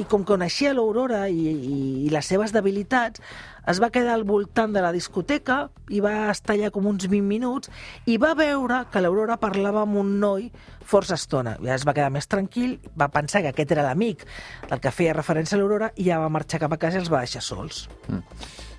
i 0.00 0.04
com 0.10 0.24
coneixia 0.26 0.72
l'Aurora 0.74 1.24
i, 1.30 1.38
i, 1.38 1.76
i 2.06 2.12
les 2.12 2.26
seves 2.26 2.52
debilitats, 2.54 3.22
es 3.70 3.80
va 3.80 3.90
quedar 3.94 4.16
al 4.16 4.26
voltant 4.28 4.74
de 4.74 4.82
la 4.84 4.92
discoteca 4.92 5.68
i 5.88 6.02
va 6.04 6.30
estar 6.32 6.56
allà 6.56 6.70
com 6.74 6.88
uns 6.90 7.06
20 7.06 7.24
minuts 7.28 7.70
i 8.10 8.18
va 8.20 8.34
veure 8.38 8.82
que 8.92 9.02
l'Aurora 9.02 9.38
parlava 9.40 9.84
amb 9.84 10.00
un 10.02 10.18
noi 10.20 10.50
força 10.84 11.16
estona. 11.16 11.56
Ja 11.64 11.78
es 11.78 11.86
va 11.86 11.94
quedar 11.96 12.10
més 12.12 12.28
tranquil, 12.28 12.76
va 12.98 13.08
pensar 13.14 13.44
que 13.44 13.54
aquest 13.54 13.72
era 13.72 13.86
l'amic 13.86 14.26
del 14.68 14.82
que 14.82 14.92
feia 14.92 15.16
referència 15.16 15.56
a 15.56 15.62
l'Aurora 15.62 15.92
i 15.96 16.10
ja 16.10 16.20
va 16.20 16.32
marxar 16.32 16.60
cap 16.66 16.74
a 16.74 16.80
casa 16.80 16.98
i 16.98 17.04
els 17.04 17.12
va 17.12 17.24
deixar 17.24 17.44
sols. 17.44 17.86
Mm. 18.08 18.22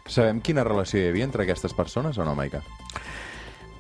Sabem 0.05 0.41
quina 0.45 0.65
relació 0.67 1.01
hi 1.01 1.09
havia 1.09 1.25
entre 1.25 1.47
aquestes 1.47 1.73
persones 1.73 2.19
o 2.19 2.25
no, 2.27 2.35
Maica? 2.37 2.61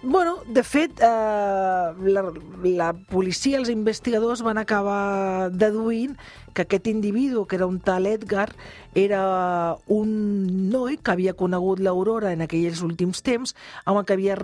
Bueno, 0.05 0.43
de 0.45 0.61
fet, 0.61 0.99
eh, 1.01 1.05
la, 1.05 2.23
la 2.63 2.91
policia, 3.09 3.57
els 3.57 3.71
investigadors 3.73 4.43
van 4.45 4.59
acabar 4.61 5.49
deduint 5.49 6.13
que 6.55 6.63
aquest 6.63 6.87
individu, 6.87 7.45
que 7.45 7.59
era 7.59 7.67
un 7.67 7.81
tal 7.83 8.07
Edgar, 8.07 8.49
era 8.95 9.75
un 9.91 10.71
noi 10.71 10.95
que 10.97 11.11
havia 11.11 11.35
conegut 11.35 11.83
l'Aurora 11.83 12.31
en 12.31 12.45
aquells 12.45 12.81
últims 12.85 13.21
temps 13.21 13.53
amb 13.83 13.99
el 13.99 14.07
que 14.07 14.15
havia 14.15 14.37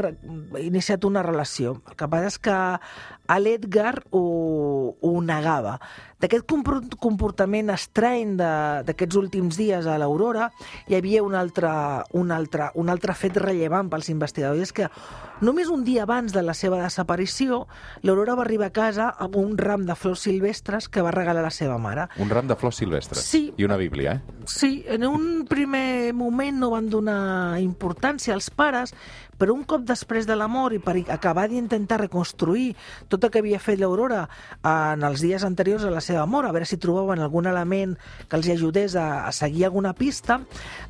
iniciat 0.59 1.07
una 1.07 1.23
relació. 1.23 1.79
El 1.87 1.97
que 1.97 2.11
passa 2.11 2.33
és 2.33 2.37
que 2.43 2.59
l'Edgar 3.39 4.03
ho, 4.11 4.95
ho 4.99 5.11
negava. 5.23 5.77
D'aquest 6.21 6.45
comportament 7.01 7.71
estrany 7.73 8.35
d'aquests 8.37 9.17
últims 9.17 9.57
dies 9.57 9.87
a 9.89 9.97
l'Aurora 9.97 10.51
hi 10.91 10.97
havia 10.99 11.23
un 11.25 11.33
altre, 11.33 11.71
un, 12.13 12.29
altre, 12.35 12.69
un 12.77 12.91
altre 12.93 13.15
fet 13.17 13.39
rellevant 13.41 13.89
pels 13.89 14.11
investigadors, 14.13 14.61
és 14.61 14.75
que 14.75 14.89
només 15.41 15.71
un 15.73 15.85
dia 15.87 16.03
abans 16.03 16.35
de 16.35 16.43
la 16.45 16.53
seva 16.53 16.81
desaparició, 16.83 17.63
l'Aurora 18.03 18.35
va 18.37 18.45
arribar 18.45 18.69
a 18.69 18.75
casa 18.75 19.09
amb 19.17 19.39
un 19.41 19.57
ram 19.57 19.87
de 19.87 19.95
flors 19.97 20.27
silvestres 20.27 20.91
que 20.91 21.01
va 21.01 21.15
regalar 21.15 21.41
la 21.41 21.55
seva 21.55 21.79
mare. 21.81 22.00
Un 22.21 22.29
ram 22.29 22.47
de 22.47 22.55
flors 22.55 22.79
silvestres. 22.81 23.23
Sí. 23.23 23.49
I 23.57 23.67
una 23.67 23.77
bíblia, 23.77 24.13
eh? 24.19 24.45
Sí, 24.45 24.83
en 24.87 25.05
un 25.05 25.45
primer 25.49 26.13
moment 26.17 26.57
no 26.59 26.71
van 26.73 26.89
donar 26.89 27.59
importància 27.61 28.33
als 28.33 28.49
pares, 28.49 28.95
però 29.41 29.55
un 29.57 29.63
cop 29.65 29.81
després 29.89 30.27
de 30.29 30.35
l'amor 30.37 30.75
i 30.75 30.79
per 30.83 30.93
acabar 31.09 31.47
d'intentar 31.49 31.97
reconstruir 32.03 32.75
tot 33.09 33.23
el 33.25 33.31
que 33.33 33.41
havia 33.41 33.57
fet 33.61 33.79
l'Aurora 33.81 34.27
en 34.61 35.01
els 35.07 35.23
dies 35.25 35.41
anteriors 35.47 35.87
a 35.87 35.93
la 35.93 36.03
seva 36.05 36.27
mort, 36.29 36.45
a 36.45 36.53
veure 36.53 36.67
si 36.69 36.77
trobaven 36.77 37.23
algun 37.25 37.49
element 37.49 37.95
que 38.29 38.37
els 38.37 38.51
ajudés 38.53 38.93
a, 38.93 39.25
a 39.25 39.31
seguir 39.33 39.65
alguna 39.65 39.95
pista, 39.97 40.37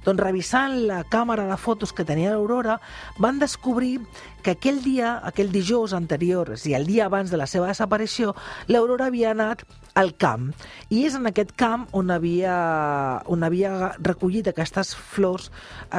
doncs 0.03 0.19
revisant 0.19 0.75
la 0.89 1.05
càmera 1.07 1.47
de 1.47 1.55
fotos 1.55 1.95
que 1.95 2.03
tenia 2.03 2.33
l'Aurora, 2.35 2.81
van 3.23 3.39
descobrir 3.39 4.01
que 4.43 4.55
aquell 4.55 4.81
dia, 4.83 5.15
aquell 5.27 5.51
dijous 5.53 5.93
anterior, 5.97 6.53
i 6.65 6.75
el 6.77 6.87
dia 6.89 7.05
abans 7.07 7.31
de 7.31 7.39
la 7.39 7.47
seva 7.49 7.69
desaparició, 7.71 8.35
l'Aurora 8.67 9.09
havia 9.11 9.31
anat 9.35 9.65
al 9.95 10.13
camp. 10.17 10.51
I 10.89 11.05
és 11.07 11.17
en 11.19 11.29
aquest 11.29 11.53
camp 11.59 11.87
on 11.97 12.11
havia, 12.13 12.55
on 13.25 13.43
havia 13.43 13.93
recollit 13.99 14.49
aquestes 14.51 14.95
flors, 14.95 15.51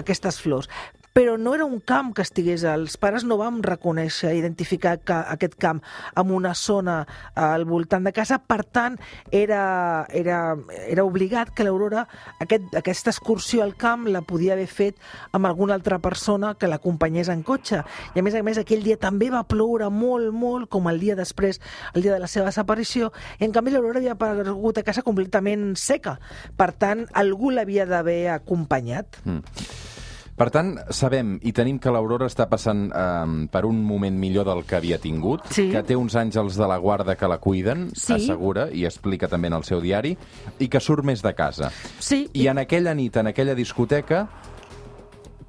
aquestes 0.02 0.40
flors 0.42 0.70
però 1.12 1.36
no 1.38 1.54
era 1.54 1.64
un 1.64 1.80
camp 1.80 2.12
que 2.16 2.24
estigués... 2.24 2.64
Els 2.72 2.96
pares 3.00 3.24
no 3.28 3.36
vam 3.40 3.60
reconèixer, 3.64 4.32
identificar 4.36 4.96
que 5.04 5.16
aquest 5.34 5.56
camp 5.60 5.82
amb 6.18 6.32
una 6.32 6.54
zona 6.56 7.02
al 7.38 7.66
voltant 7.68 8.06
de 8.06 8.12
casa, 8.16 8.38
per 8.38 8.62
tant, 8.64 8.96
era, 9.30 10.06
era, 10.08 10.56
era 10.86 11.04
obligat 11.04 11.52
que 11.52 11.66
l'Aurora 11.66 12.06
aquest, 12.40 12.72
aquesta 12.78 13.12
excursió 13.12 13.62
al 13.62 13.76
camp 13.76 14.08
la 14.08 14.24
podia 14.24 14.54
haver 14.56 14.68
fet 14.70 14.98
amb 15.32 15.48
alguna 15.50 15.76
altra 15.76 16.00
persona 16.02 16.54
que 16.58 16.70
l'acompanyés 16.70 17.28
en 17.32 17.44
cotxe. 17.46 17.82
I 18.16 18.22
a 18.22 18.24
més 18.24 18.36
a 18.38 18.44
més, 18.46 18.60
aquell 18.60 18.84
dia 18.84 18.98
també 19.00 19.30
va 19.32 19.44
ploure 19.48 19.90
molt, 19.92 20.32
molt, 20.32 20.70
com 20.72 20.88
el 20.88 21.00
dia 21.02 21.16
després, 21.18 21.60
el 21.94 22.06
dia 22.06 22.16
de 22.16 22.22
la 22.22 22.30
seva 22.30 22.48
desaparició, 22.48 23.12
i 23.38 23.46
en 23.46 23.54
canvi 23.54 23.74
l'Aurora 23.74 24.00
havia 24.00 24.16
aparegut 24.16 24.80
a 24.80 24.86
casa 24.86 25.04
completament 25.04 25.74
seca. 25.76 26.18
Per 26.56 26.72
tant, 26.72 27.06
algú 27.12 27.52
l'havia 27.52 27.86
d'haver 27.88 28.22
acompanyat. 28.40 29.20
Mm. 29.26 29.91
Per 30.32 30.48
tant, 30.48 30.72
sabem 30.94 31.34
i 31.44 31.52
tenim 31.52 31.76
que 31.82 31.92
l'Aurora 31.92 32.26
està 32.30 32.46
passant 32.48 32.86
eh, 32.88 33.48
per 33.52 33.64
un 33.68 33.82
moment 33.84 34.16
millor 34.18 34.48
del 34.48 34.64
que 34.68 34.78
havia 34.78 34.98
tingut, 35.02 35.44
sí. 35.52 35.68
que 35.74 35.82
té 35.84 35.98
uns 35.98 36.16
àngels 36.16 36.56
de 36.56 36.68
la 36.70 36.78
guarda 36.80 37.18
que 37.20 37.28
la 37.28 37.36
cuiden, 37.42 37.90
sí. 37.92 38.16
assegura, 38.16 38.70
i 38.72 38.86
explica 38.88 39.28
també 39.28 39.52
en 39.52 39.58
el 39.60 39.68
seu 39.68 39.82
diari, 39.84 40.16
i 40.58 40.70
que 40.72 40.80
surt 40.80 41.04
més 41.04 41.22
de 41.24 41.34
casa. 41.36 41.68
Sí. 42.00 42.24
I 42.32 42.48
en 42.48 42.62
aquella 42.64 42.96
nit, 42.96 43.20
en 43.20 43.28
aquella 43.28 43.54
discoteca, 43.58 44.24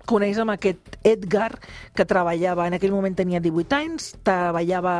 coneix 0.05 0.37
amb 0.41 0.53
aquest 0.53 0.97
Edgar, 1.07 1.53
que 1.95 2.05
treballava, 2.07 2.67
en 2.67 2.75
aquell 2.77 2.91
moment 2.91 3.15
tenia 3.15 3.39
18 3.43 3.77
anys, 3.77 4.09
treballava 4.25 4.95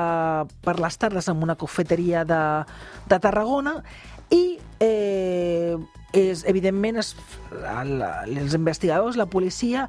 per 0.64 0.78
les 0.80 0.98
tardes 1.00 1.28
en 1.32 1.44
una 1.44 1.58
cofeteria 1.60 2.24
de, 2.28 2.42
de 3.12 3.20
Tarragona, 3.20 3.78
i 4.32 4.44
eh, 4.80 5.76
és, 6.14 6.44
evidentment, 6.48 7.00
es, 7.02 7.16
el, 7.52 7.98
els 8.04 8.54
investigadors, 8.54 9.18
la 9.18 9.28
policia, 9.28 9.88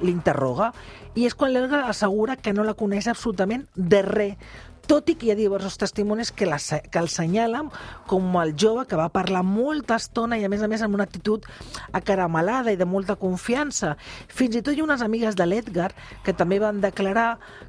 l'interroga. 0.00 0.72
I 1.18 1.26
és 1.28 1.34
quan 1.36 1.52
l'Elga 1.52 1.84
assegura 1.90 2.36
que 2.36 2.54
no 2.56 2.64
la 2.64 2.76
coneix 2.78 3.08
absolutament 3.10 3.66
de 3.74 4.02
res, 4.06 4.58
tot 4.90 5.06
i 5.06 5.14
que 5.14 5.28
hi 5.28 5.30
ha 5.30 5.38
diversos 5.38 5.76
testimonis 5.78 6.32
que, 6.34 6.48
la, 6.50 6.56
que 6.58 6.98
el 6.98 7.06
senyalen 7.12 7.68
com 8.10 8.24
el 8.40 8.56
jove 8.58 8.88
que 8.90 8.98
va 8.98 9.06
parlar 9.14 9.44
molta 9.46 10.00
estona 10.00 10.34
i 10.40 10.42
a 10.42 10.50
més 10.50 10.64
a 10.66 10.68
més 10.70 10.82
amb 10.82 10.96
una 10.98 11.06
actitud 11.06 11.46
acaramelada 11.94 12.74
i 12.74 12.78
de 12.80 12.88
molta 12.90 13.14
confiança. 13.20 13.92
Fins 14.26 14.58
i 14.58 14.64
tot 14.66 14.74
hi 14.74 14.82
ha 14.82 14.88
unes 14.88 15.04
amigues 15.06 15.38
de 15.38 15.46
l'Edgar 15.46 15.92
que 16.26 16.34
també 16.34 16.58
van 16.58 16.82
declarar 16.82 17.28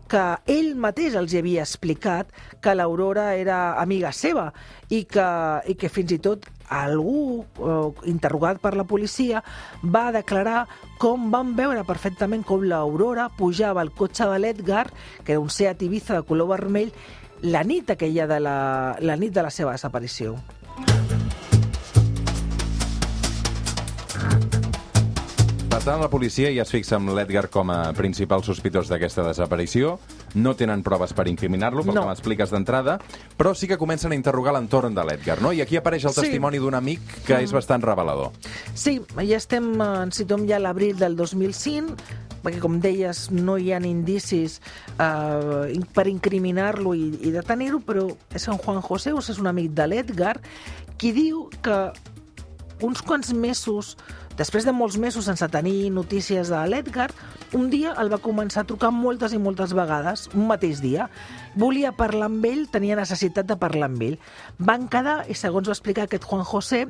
que 0.09 0.23
ell 0.49 0.73
mateix 0.81 1.19
els 1.19 1.35
havia 1.37 1.61
explicat 1.67 2.33
que 2.57 2.73
l'Aurora 2.73 3.35
era 3.37 3.61
amiga 3.77 4.09
seva 4.09 4.49
i 4.89 5.03
que, 5.05 5.27
i 5.69 5.77
que 5.77 5.93
fins 5.93 6.17
i 6.17 6.19
tot 6.25 6.49
algú 6.71 7.43
eh, 7.43 8.09
interrogat 8.09 8.61
per 8.63 8.73
la 8.79 8.87
policia 8.87 9.43
va 9.83 10.09
declarar 10.15 10.65
com 11.01 11.29
van 11.33 11.53
veure 11.57 11.83
perfectament 11.87 12.45
com 12.47 12.63
l'Aurora 12.63 13.27
pujava 13.37 13.83
al 13.83 13.91
cotxe 13.91 14.29
de 14.31 14.39
l'Edgar, 14.39 14.87
que 15.25 15.35
era 15.35 15.43
un 15.43 15.51
Seat 15.51 15.83
Ibiza 15.83 16.21
de 16.21 16.27
color 16.27 16.53
vermell, 16.55 16.95
la 17.41 17.65
nit 17.67 17.89
aquella 17.91 18.27
de 18.29 18.39
la, 18.39 18.57
la 19.01 19.17
nit 19.17 19.33
de 19.33 19.43
la 19.43 19.53
seva 19.53 19.75
desaparició. 19.75 20.37
Per 25.81 25.87
tant, 25.95 25.97
la 26.03 26.11
policia 26.13 26.51
ja 26.53 26.61
es 26.61 26.69
fixa 26.69 26.99
amb 26.99 27.09
l'Edgar 27.09 27.47
com 27.49 27.71
a 27.73 27.87
principal 27.97 28.43
sospitós 28.45 28.85
d'aquesta 28.91 29.23
desaparició. 29.25 29.95
No 30.37 30.51
tenen 30.53 30.83
proves 30.85 31.09
per 31.17 31.23
incriminar-lo, 31.25 31.81
pel 31.81 31.95
no. 31.97 32.03
que 32.03 32.11
m'expliques 32.11 32.53
d'entrada, 32.53 32.99
però 33.39 33.55
sí 33.57 33.65
que 33.65 33.79
comencen 33.81 34.13
a 34.13 34.19
interrogar 34.19 34.53
l'entorn 34.53 34.93
de 34.93 35.07
l'Edgar, 35.09 35.39
no? 35.41 35.49
I 35.57 35.63
aquí 35.65 35.79
apareix 35.79 36.05
el 36.05 36.13
sí. 36.13 36.21
testimoni 36.21 36.61
d'un 36.61 36.77
amic 36.77 37.01
que 37.25 37.33
mm. 37.33 37.47
és 37.47 37.55
bastant 37.57 37.81
revelador. 37.81 38.29
Sí, 38.77 38.99
ja 39.23 39.39
estem, 39.39 39.71
ens 39.81 40.21
situem 40.21 40.45
ja 40.51 40.61
l'abril 40.61 41.01
del 41.01 41.17
2005, 41.17 41.97
perquè, 42.45 42.61
com 42.61 42.77
deies, 42.85 43.31
no 43.33 43.57
hi 43.57 43.73
ha 43.73 43.81
indicis 43.81 44.59
eh, 45.01 45.81
per 45.97 46.05
incriminar-lo 46.13 46.93
i, 46.93 47.09
i 47.25 47.33
detenir-ho, 47.33 47.81
però 47.89 48.05
és 48.37 48.45
en 48.45 48.61
Juan 48.61 48.85
José, 48.85 49.17
és 49.17 49.41
un 49.41 49.49
amic 49.49 49.73
de 49.73 49.89
l'Edgar, 49.89 50.37
qui 51.01 51.09
diu 51.17 51.47
que 51.65 51.87
uns 52.85 53.01
quants 53.01 53.33
mesos 53.33 53.95
Després 54.41 54.65
de 54.65 54.71
molts 54.73 54.95
mesos 54.97 55.27
sense 55.29 55.45
tenir 55.53 55.91
notícies 55.93 56.49
de 56.49 56.59
l'Edgar, 56.65 57.11
un 57.53 57.67
dia 57.69 57.91
el 58.01 58.09
va 58.09 58.17
començar 58.23 58.63
a 58.63 58.65
trucar 58.65 58.89
moltes 58.95 59.35
i 59.37 59.39
moltes 59.41 59.75
vegades, 59.77 60.23
un 60.33 60.47
mateix 60.49 60.79
dia. 60.81 61.11
Volia 61.61 61.91
parlar 61.93 62.25
amb 62.31 62.47
ell, 62.49 62.63
tenia 62.73 62.97
necessitat 62.97 63.45
de 63.45 63.59
parlar 63.61 63.91
amb 63.91 64.01
ell. 64.07 64.17
Van 64.57 64.87
quedar, 64.89 65.19
i 65.29 65.37
segons 65.37 65.69
va 65.69 65.75
explicar 65.77 66.07
aquest 66.07 66.25
Juan 66.25 66.41
José, 66.47 66.87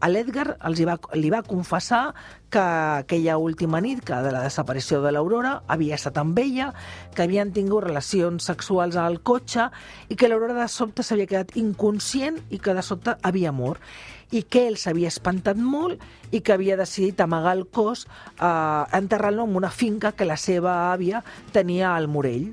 a 0.00 0.10
l'Edgar 0.10 0.56
va, 0.58 0.98
li 1.14 1.30
va 1.30 1.44
confessar 1.46 2.02
que 2.50 2.64
aquella 2.64 3.38
última 3.38 3.78
nit, 3.84 4.02
que 4.02 4.18
de 4.24 4.34
la 4.34 4.42
desaparició 4.48 4.98
de 5.04 5.14
l'Aurora, 5.14 5.60
havia 5.70 5.94
estat 6.00 6.18
amb 6.18 6.38
ella, 6.42 6.72
que 7.14 7.28
havien 7.28 7.54
tingut 7.54 7.86
relacions 7.86 8.50
sexuals 8.50 8.98
al 8.98 9.20
cotxe 9.22 9.70
i 10.08 10.18
que 10.18 10.26
l'Aurora 10.26 10.58
de 10.64 10.70
sobte 10.72 11.06
s'havia 11.06 11.30
quedat 11.30 11.58
inconscient 11.60 12.42
i 12.50 12.58
que 12.58 12.74
de 12.74 12.82
sobte 12.82 13.14
havia 13.22 13.54
mort 13.54 13.84
i 14.30 14.42
que 14.44 14.66
ell 14.68 14.76
s'havia 14.76 15.08
espantat 15.08 15.56
molt 15.56 16.02
i 16.32 16.42
que 16.44 16.52
havia 16.52 16.76
decidit 16.76 17.20
amagar 17.24 17.56
el 17.56 17.66
cos 17.66 18.06
eh, 18.06 18.84
enterrant-lo 18.98 19.46
en 19.48 19.56
una 19.56 19.70
finca 19.70 20.12
que 20.12 20.28
la 20.28 20.36
seva 20.36 20.92
àvia 20.92 21.22
tenia 21.52 21.94
al 21.94 22.08
Morell. 22.08 22.52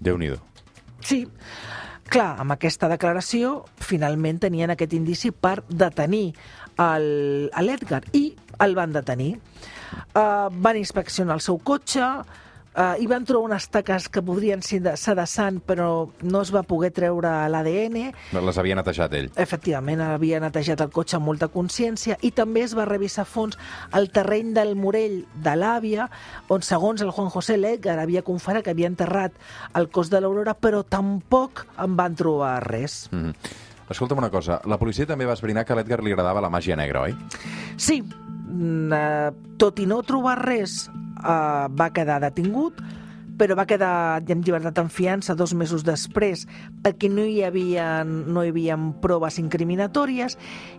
déu 0.00 0.18
nhi 0.18 0.30
Sí. 1.02 1.26
Clar, 2.12 2.36
amb 2.38 2.52
aquesta 2.52 2.90
declaració, 2.92 3.64
finalment 3.80 4.38
tenien 4.38 4.70
aquest 4.70 4.92
indici 4.92 5.30
per 5.32 5.62
detenir 5.68 6.34
l'Edgar 6.76 8.02
i 8.12 8.34
el 8.60 8.74
van 8.76 8.92
detenir. 8.92 9.38
Uh, 10.12 10.48
van 10.52 10.76
inspeccionar 10.76 11.38
el 11.38 11.40
seu 11.44 11.58
cotxe, 11.58 12.04
Uh, 12.72 12.94
hi 12.96 13.04
van 13.04 13.26
trobar 13.28 13.50
unes 13.50 13.66
taques 13.68 14.06
que 14.08 14.22
podrien 14.24 14.62
ser 14.64 14.78
de, 14.80 14.94
ser 14.96 15.12
de 15.18 15.26
sant, 15.28 15.58
però 15.60 16.08
no 16.24 16.40
es 16.40 16.52
va 16.54 16.62
poder 16.64 16.88
treure 16.96 17.28
l'ADN. 17.52 17.98
Les 18.32 18.60
havia 18.60 18.78
netejat 18.78 19.12
ell. 19.18 19.28
Efectivament, 19.36 20.00
havia 20.00 20.40
netejat 20.40 20.80
el 20.80 20.92
cotxe 20.94 21.18
amb 21.18 21.28
molta 21.28 21.50
consciència 21.52 22.16
i 22.24 22.30
també 22.32 22.62
es 22.64 22.72
va 22.78 22.86
revisar 22.88 23.26
a 23.26 23.28
fons 23.28 23.58
el 23.92 24.08
terreny 24.14 24.54
del 24.56 24.72
Morell 24.80 25.18
de 25.44 25.54
l'àvia, 25.58 26.08
on 26.48 26.64
segons 26.64 27.04
el 27.04 27.12
Juan 27.12 27.28
José 27.34 27.58
Ledgar 27.60 27.98
havia 28.00 28.24
confessat 28.24 28.64
que 28.64 28.72
havia 28.72 28.88
enterrat 28.88 29.36
el 29.76 29.90
cos 29.92 30.08
de 30.08 30.22
l'Aurora, 30.24 30.56
però 30.56 30.80
tampoc 30.80 31.66
en 31.76 32.00
van 32.00 32.16
trobar 32.16 32.56
res. 32.64 33.10
Mm 33.12 33.28
-hmm. 33.28 33.60
Escolta'm 33.90 34.18
una 34.18 34.30
cosa, 34.30 34.62
la 34.64 34.78
policia 34.78 35.06
també 35.06 35.26
va 35.26 35.34
esbrinar 35.34 35.66
que 35.66 35.74
a 35.74 35.76
l'Edgar 35.76 36.02
li 36.02 36.12
agradava 36.12 36.40
la 36.40 36.48
màgia 36.48 36.76
negra, 36.76 37.02
oi? 37.02 37.14
Sí, 37.76 38.00
uh, 38.00 39.56
tot 39.58 39.78
i 39.78 39.86
no 39.86 40.02
trobar 40.02 40.38
res, 40.38 40.88
uh, 41.22 41.70
va 41.70 41.88
quedar 41.94 42.20
detingut, 42.22 42.82
però 43.38 43.56
va 43.56 43.66
quedar 43.66 44.22
en 44.30 44.42
llibertat 44.44 44.78
en 44.82 44.90
fiança 44.92 45.34
dos 45.34 45.54
mesos 45.56 45.82
després 45.86 46.44
perquè 46.84 47.08
no 47.10 47.24
hi 47.26 47.40
havia, 47.46 48.04
no 48.04 48.44
hi 48.44 48.52
havia 48.52 48.76
proves 49.02 49.38
incriminatòries 49.42 50.36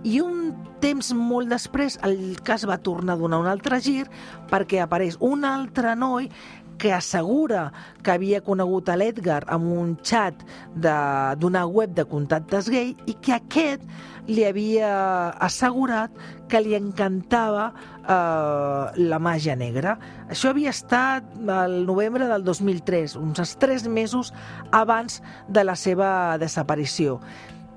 i 0.08 0.20
un 0.24 0.54
temps 0.84 1.14
molt 1.18 1.52
després 1.52 1.98
el 2.08 2.38
cas 2.46 2.68
va 2.70 2.80
tornar 2.80 3.18
a 3.18 3.22
donar 3.24 3.42
un 3.44 3.50
altre 3.52 3.82
gir 3.84 4.06
perquè 4.52 4.84
apareix 4.84 5.18
un 5.20 5.44
altre 5.50 5.96
noi 6.00 6.30
que 6.78 6.94
assegura 6.94 7.72
que 8.04 8.12
havia 8.12 8.42
conegut 8.42 8.90
a 8.90 8.98
l'Edgar 8.98 9.44
amb 9.52 9.70
un 9.72 9.94
xat 10.04 10.42
d'una 10.76 11.66
web 11.68 11.94
de 11.96 12.06
contactes 12.10 12.70
gay 12.72 12.96
i 13.08 13.16
que 13.22 13.38
aquest 13.38 13.84
li 14.28 14.46
havia 14.48 14.90
assegurat 15.44 16.12
que 16.50 16.62
li 16.64 16.76
encantava 16.78 17.70
eh, 17.74 19.02
la 19.10 19.20
màgia 19.20 19.56
negra. 19.60 19.98
Això 20.32 20.54
havia 20.54 20.74
estat 20.74 21.28
el 21.40 21.82
novembre 21.88 22.28
del 22.32 22.46
2003, 22.46 23.18
uns 23.20 23.58
tres 23.60 23.88
mesos 23.88 24.34
abans 24.72 25.22
de 25.48 25.64
la 25.64 25.76
seva 25.80 26.38
desaparició 26.42 27.20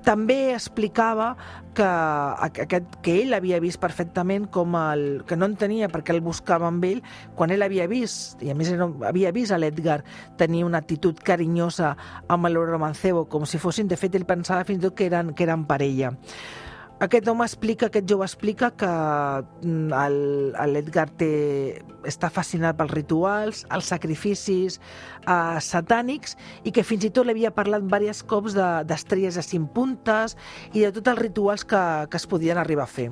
també 0.07 0.53
explicava 0.55 1.33
que, 1.75 1.87
aquest, 2.47 2.93
que 3.03 3.15
ell 3.21 3.35
havia 3.35 3.59
vist 3.59 3.79
perfectament 3.81 4.47
com 4.53 4.77
el, 4.79 5.03
que 5.27 5.35
no 5.35 5.49
entenia 5.51 5.89
perquè 5.91 6.15
el 6.15 6.23
buscava 6.23 6.69
amb 6.71 6.85
ell 6.87 7.01
quan 7.35 7.51
ell 7.51 7.65
havia 7.65 7.89
vist, 7.91 8.39
i 8.41 8.53
a 8.53 8.55
més 8.57 8.71
havia 8.71 9.33
vist 9.35 9.51
a 9.51 9.59
l'Edgar 9.59 9.99
tenir 10.39 10.63
una 10.65 10.79
actitud 10.79 11.19
carinyosa 11.19 11.91
amb 12.31 12.47
l'Aurora 12.47 12.79
Mancebo, 12.81 13.25
com 13.27 13.45
si 13.45 13.59
fossin, 13.59 13.91
de 13.91 13.99
fet 13.99 14.15
ell 14.15 14.27
pensava 14.29 14.63
fins 14.67 14.79
i 14.79 14.87
tot 14.87 14.95
que 14.95 15.11
eren, 15.11 15.35
que 15.35 15.45
eren 15.45 15.67
parella. 15.67 16.15
Aquest 16.97 17.27
home 17.29 17.45
explica, 17.45 17.91
aquest 17.91 18.07
jove 18.09 18.25
explica 18.25 18.71
que 18.73 18.87
mm, 18.89 19.91
l'Edgar 20.71 21.05
està 22.09 22.31
fascinat 22.33 22.79
pels 22.79 22.93
rituals, 22.95 23.59
els 23.69 23.91
sacrificis 23.93 24.79
eh, 24.79 25.59
satànics 25.61 26.33
i 26.65 26.73
que 26.73 26.81
fins 26.81 27.05
i 27.05 27.11
tot 27.13 27.29
l'havia 27.29 27.53
parlat 27.53 27.85
diversos 27.85 28.25
cops 28.25 28.57
d'estrelles 28.57 29.37
de, 29.37 29.43
de 29.43 29.45
cinc 29.45 29.69
puntes 29.77 30.33
i 30.73 30.87
de 30.87 30.91
tots 30.95 31.13
els 31.13 31.21
rituals 31.21 31.67
que, 31.69 31.83
que 32.09 32.17
es 32.17 32.25
podien 32.25 32.57
arribar 32.57 32.87
a 32.87 32.93
fer. 32.95 33.11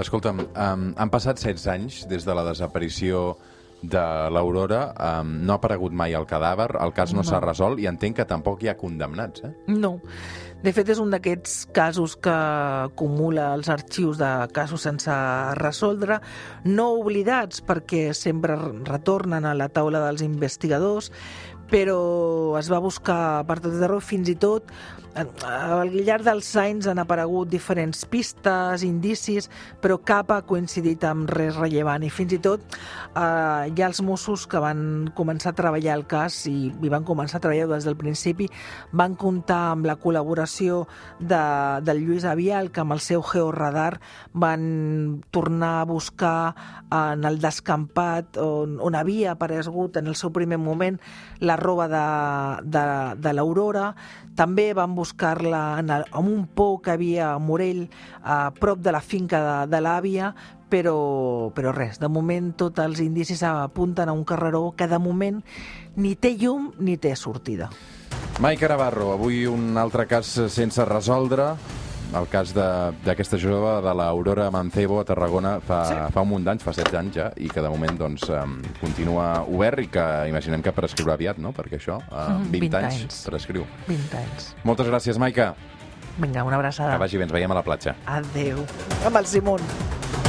Escolta'm, 0.00 0.46
um, 0.46 0.90
han 0.96 1.10
passat 1.10 1.42
16 1.42 1.66
anys 1.74 2.04
des 2.08 2.24
de 2.24 2.36
la 2.36 2.46
desaparició 2.46 3.34
de 3.82 4.02
l'Aurora, 4.32 4.92
um, 4.92 5.32
no 5.44 5.54
ha 5.54 5.58
aparegut 5.60 5.92
mai 5.96 6.14
el 6.16 6.26
cadàver, 6.28 6.68
el 6.84 6.92
cas 6.96 7.14
no, 7.14 7.22
no. 7.22 7.26
s'ha 7.26 7.40
resolt 7.42 7.80
i 7.80 7.88
entenc 7.88 8.18
que 8.20 8.26
tampoc 8.28 8.62
hi 8.62 8.70
ha 8.70 8.76
condemnats, 8.80 9.44
eh? 9.48 9.52
No. 9.72 9.96
De 10.60 10.74
fet, 10.76 10.90
és 10.92 10.98
un 11.00 11.08
d'aquests 11.08 11.70
casos 11.72 12.18
que 12.20 12.32
acumula 12.32 13.46
els 13.56 13.70
arxius 13.72 14.18
de 14.20 14.28
casos 14.52 14.82
sense 14.84 15.14
resoldre, 15.56 16.18
no 16.68 16.90
oblidats 16.98 17.62
perquè 17.64 18.10
sempre 18.12 18.58
retornen 18.84 19.48
a 19.48 19.54
la 19.56 19.70
taula 19.72 20.02
dels 20.04 20.20
investigadors, 20.26 21.08
però 21.72 22.58
es 22.60 22.68
va 22.68 22.82
buscar 22.84 23.46
per 23.48 23.56
tot 23.64 23.80
arreu, 23.80 24.02
fins 24.04 24.28
i 24.28 24.36
tot 24.36 24.68
al 25.18 25.90
llarg 25.90 26.22
dels 26.22 26.48
anys 26.60 26.86
han 26.86 27.00
aparegut 27.02 27.48
diferents 27.50 28.04
pistes, 28.06 28.84
indicis, 28.86 29.48
però 29.82 29.96
cap 30.06 30.30
ha 30.30 30.40
coincidit 30.46 31.02
amb 31.04 31.30
res 31.34 31.56
rellevant. 31.58 32.04
I 32.06 32.10
fins 32.14 32.36
i 32.36 32.38
tot 32.42 32.62
eh, 32.70 33.18
ha 33.18 33.88
els 33.88 34.00
Mossos 34.06 34.46
que 34.46 34.60
van 34.62 35.10
començar 35.16 35.50
a 35.50 35.58
treballar 35.58 35.96
el 35.98 36.06
cas 36.06 36.44
i, 36.46 36.70
i 36.70 36.92
van 36.92 37.04
començar 37.04 37.40
a 37.40 37.42
treballar 37.42 37.66
des 37.72 37.88
del 37.88 37.98
principi, 37.98 38.46
van 38.92 39.16
comptar 39.18 39.72
amb 39.72 39.88
la 39.90 39.96
col·laboració 39.98 40.84
de, 41.18 41.42
del 41.82 42.04
Lluís 42.04 42.24
Avial, 42.28 42.70
que 42.70 42.84
amb 42.84 42.94
el 42.94 43.02
seu 43.02 43.24
georadar 43.26 43.98
van 44.32 45.24
tornar 45.34 45.80
a 45.80 45.88
buscar 45.90 46.54
en 46.90 47.26
el 47.26 47.40
descampat 47.42 48.38
on, 48.38 48.78
on 48.78 48.94
havia 48.94 49.34
aparegut 49.34 49.98
en 49.98 50.06
el 50.06 50.14
seu 50.18 50.30
primer 50.30 50.58
moment 50.58 51.00
la 51.40 51.56
roba 51.58 51.88
de, 51.90 52.06
de, 52.70 52.86
de 53.18 53.34
l'Aurora, 53.34 53.90
també 54.38 54.70
van 54.76 54.94
buscar-la 55.00 55.64
en, 55.80 55.90
en 55.96 56.30
un 56.30 56.46
pou 56.46 56.78
que 56.84 56.94
havia 56.94 57.32
a 57.34 57.42
Morell, 57.42 57.86
a 58.22 58.50
prop 58.56 58.80
de 58.84 58.92
la 58.92 59.02
finca 59.02 59.40
de, 59.42 59.58
de 59.72 59.80
l'àvia, 59.84 60.34
però, 60.70 61.50
però 61.56 61.74
res, 61.74 61.98
de 62.00 62.08
moment 62.08 62.52
tots 62.56 62.80
els 62.84 63.02
indicis 63.02 63.42
apunten 63.46 64.08
a 64.08 64.16
un 64.16 64.24
carreró 64.24 64.70
que 64.76 64.88
de 64.88 65.00
moment 65.02 65.40
ni 65.96 66.14
té 66.14 66.36
llum 66.38 66.70
ni 66.78 66.96
té 66.96 67.16
sortida. 67.18 67.70
Maica 68.40 68.70
Navarro, 68.70 69.10
avui 69.12 69.44
un 69.50 69.76
altre 69.76 70.06
cas 70.08 70.30
sense 70.48 70.84
resoldre, 70.88 71.50
el 72.16 72.26
cas 72.30 72.52
d'aquesta 72.56 73.38
jove 73.40 73.76
de 73.84 73.94
l'Aurora 73.96 74.48
Mancebo 74.54 75.00
a 75.00 75.06
Tarragona 75.08 75.56
fa, 75.64 75.80
sí. 75.88 75.98
fa 76.14 76.24
un 76.24 76.30
munt 76.32 76.46
d'anys, 76.46 76.64
fa 76.66 76.74
16 76.76 76.98
anys 77.00 77.18
ja, 77.20 77.28
i 77.38 77.50
que 77.50 77.62
de 77.62 77.72
moment 77.72 77.98
doncs, 78.00 78.26
um, 78.34 78.58
continua 78.80 79.28
obert 79.46 79.84
i 79.84 79.90
que 79.92 80.06
imaginem 80.30 80.64
que 80.64 80.74
prescriurà 80.76 81.16
aviat, 81.18 81.40
no? 81.42 81.54
Perquè 81.56 81.78
això, 81.80 82.00
uh, 82.10 82.40
20, 82.46 82.56
20 82.66 82.80
anys, 82.82 83.02
anys 83.04 83.20
prescriu. 83.30 83.66
20 83.88 84.18
anys. 84.22 84.50
Moltes 84.66 84.90
gràcies, 84.90 85.20
Maica. 85.22 85.52
Vinga, 86.20 86.44
una 86.44 86.58
abraçada. 86.58 86.96
Que 86.96 87.04
vagi 87.06 87.20
bé, 87.20 87.28
ens 87.28 87.36
veiem 87.36 87.54
a 87.54 87.60
la 87.62 87.66
platja. 87.66 87.96
Adéu. 88.18 88.66
Amb 89.06 89.22
el 89.22 89.30
Simón. 89.30 90.19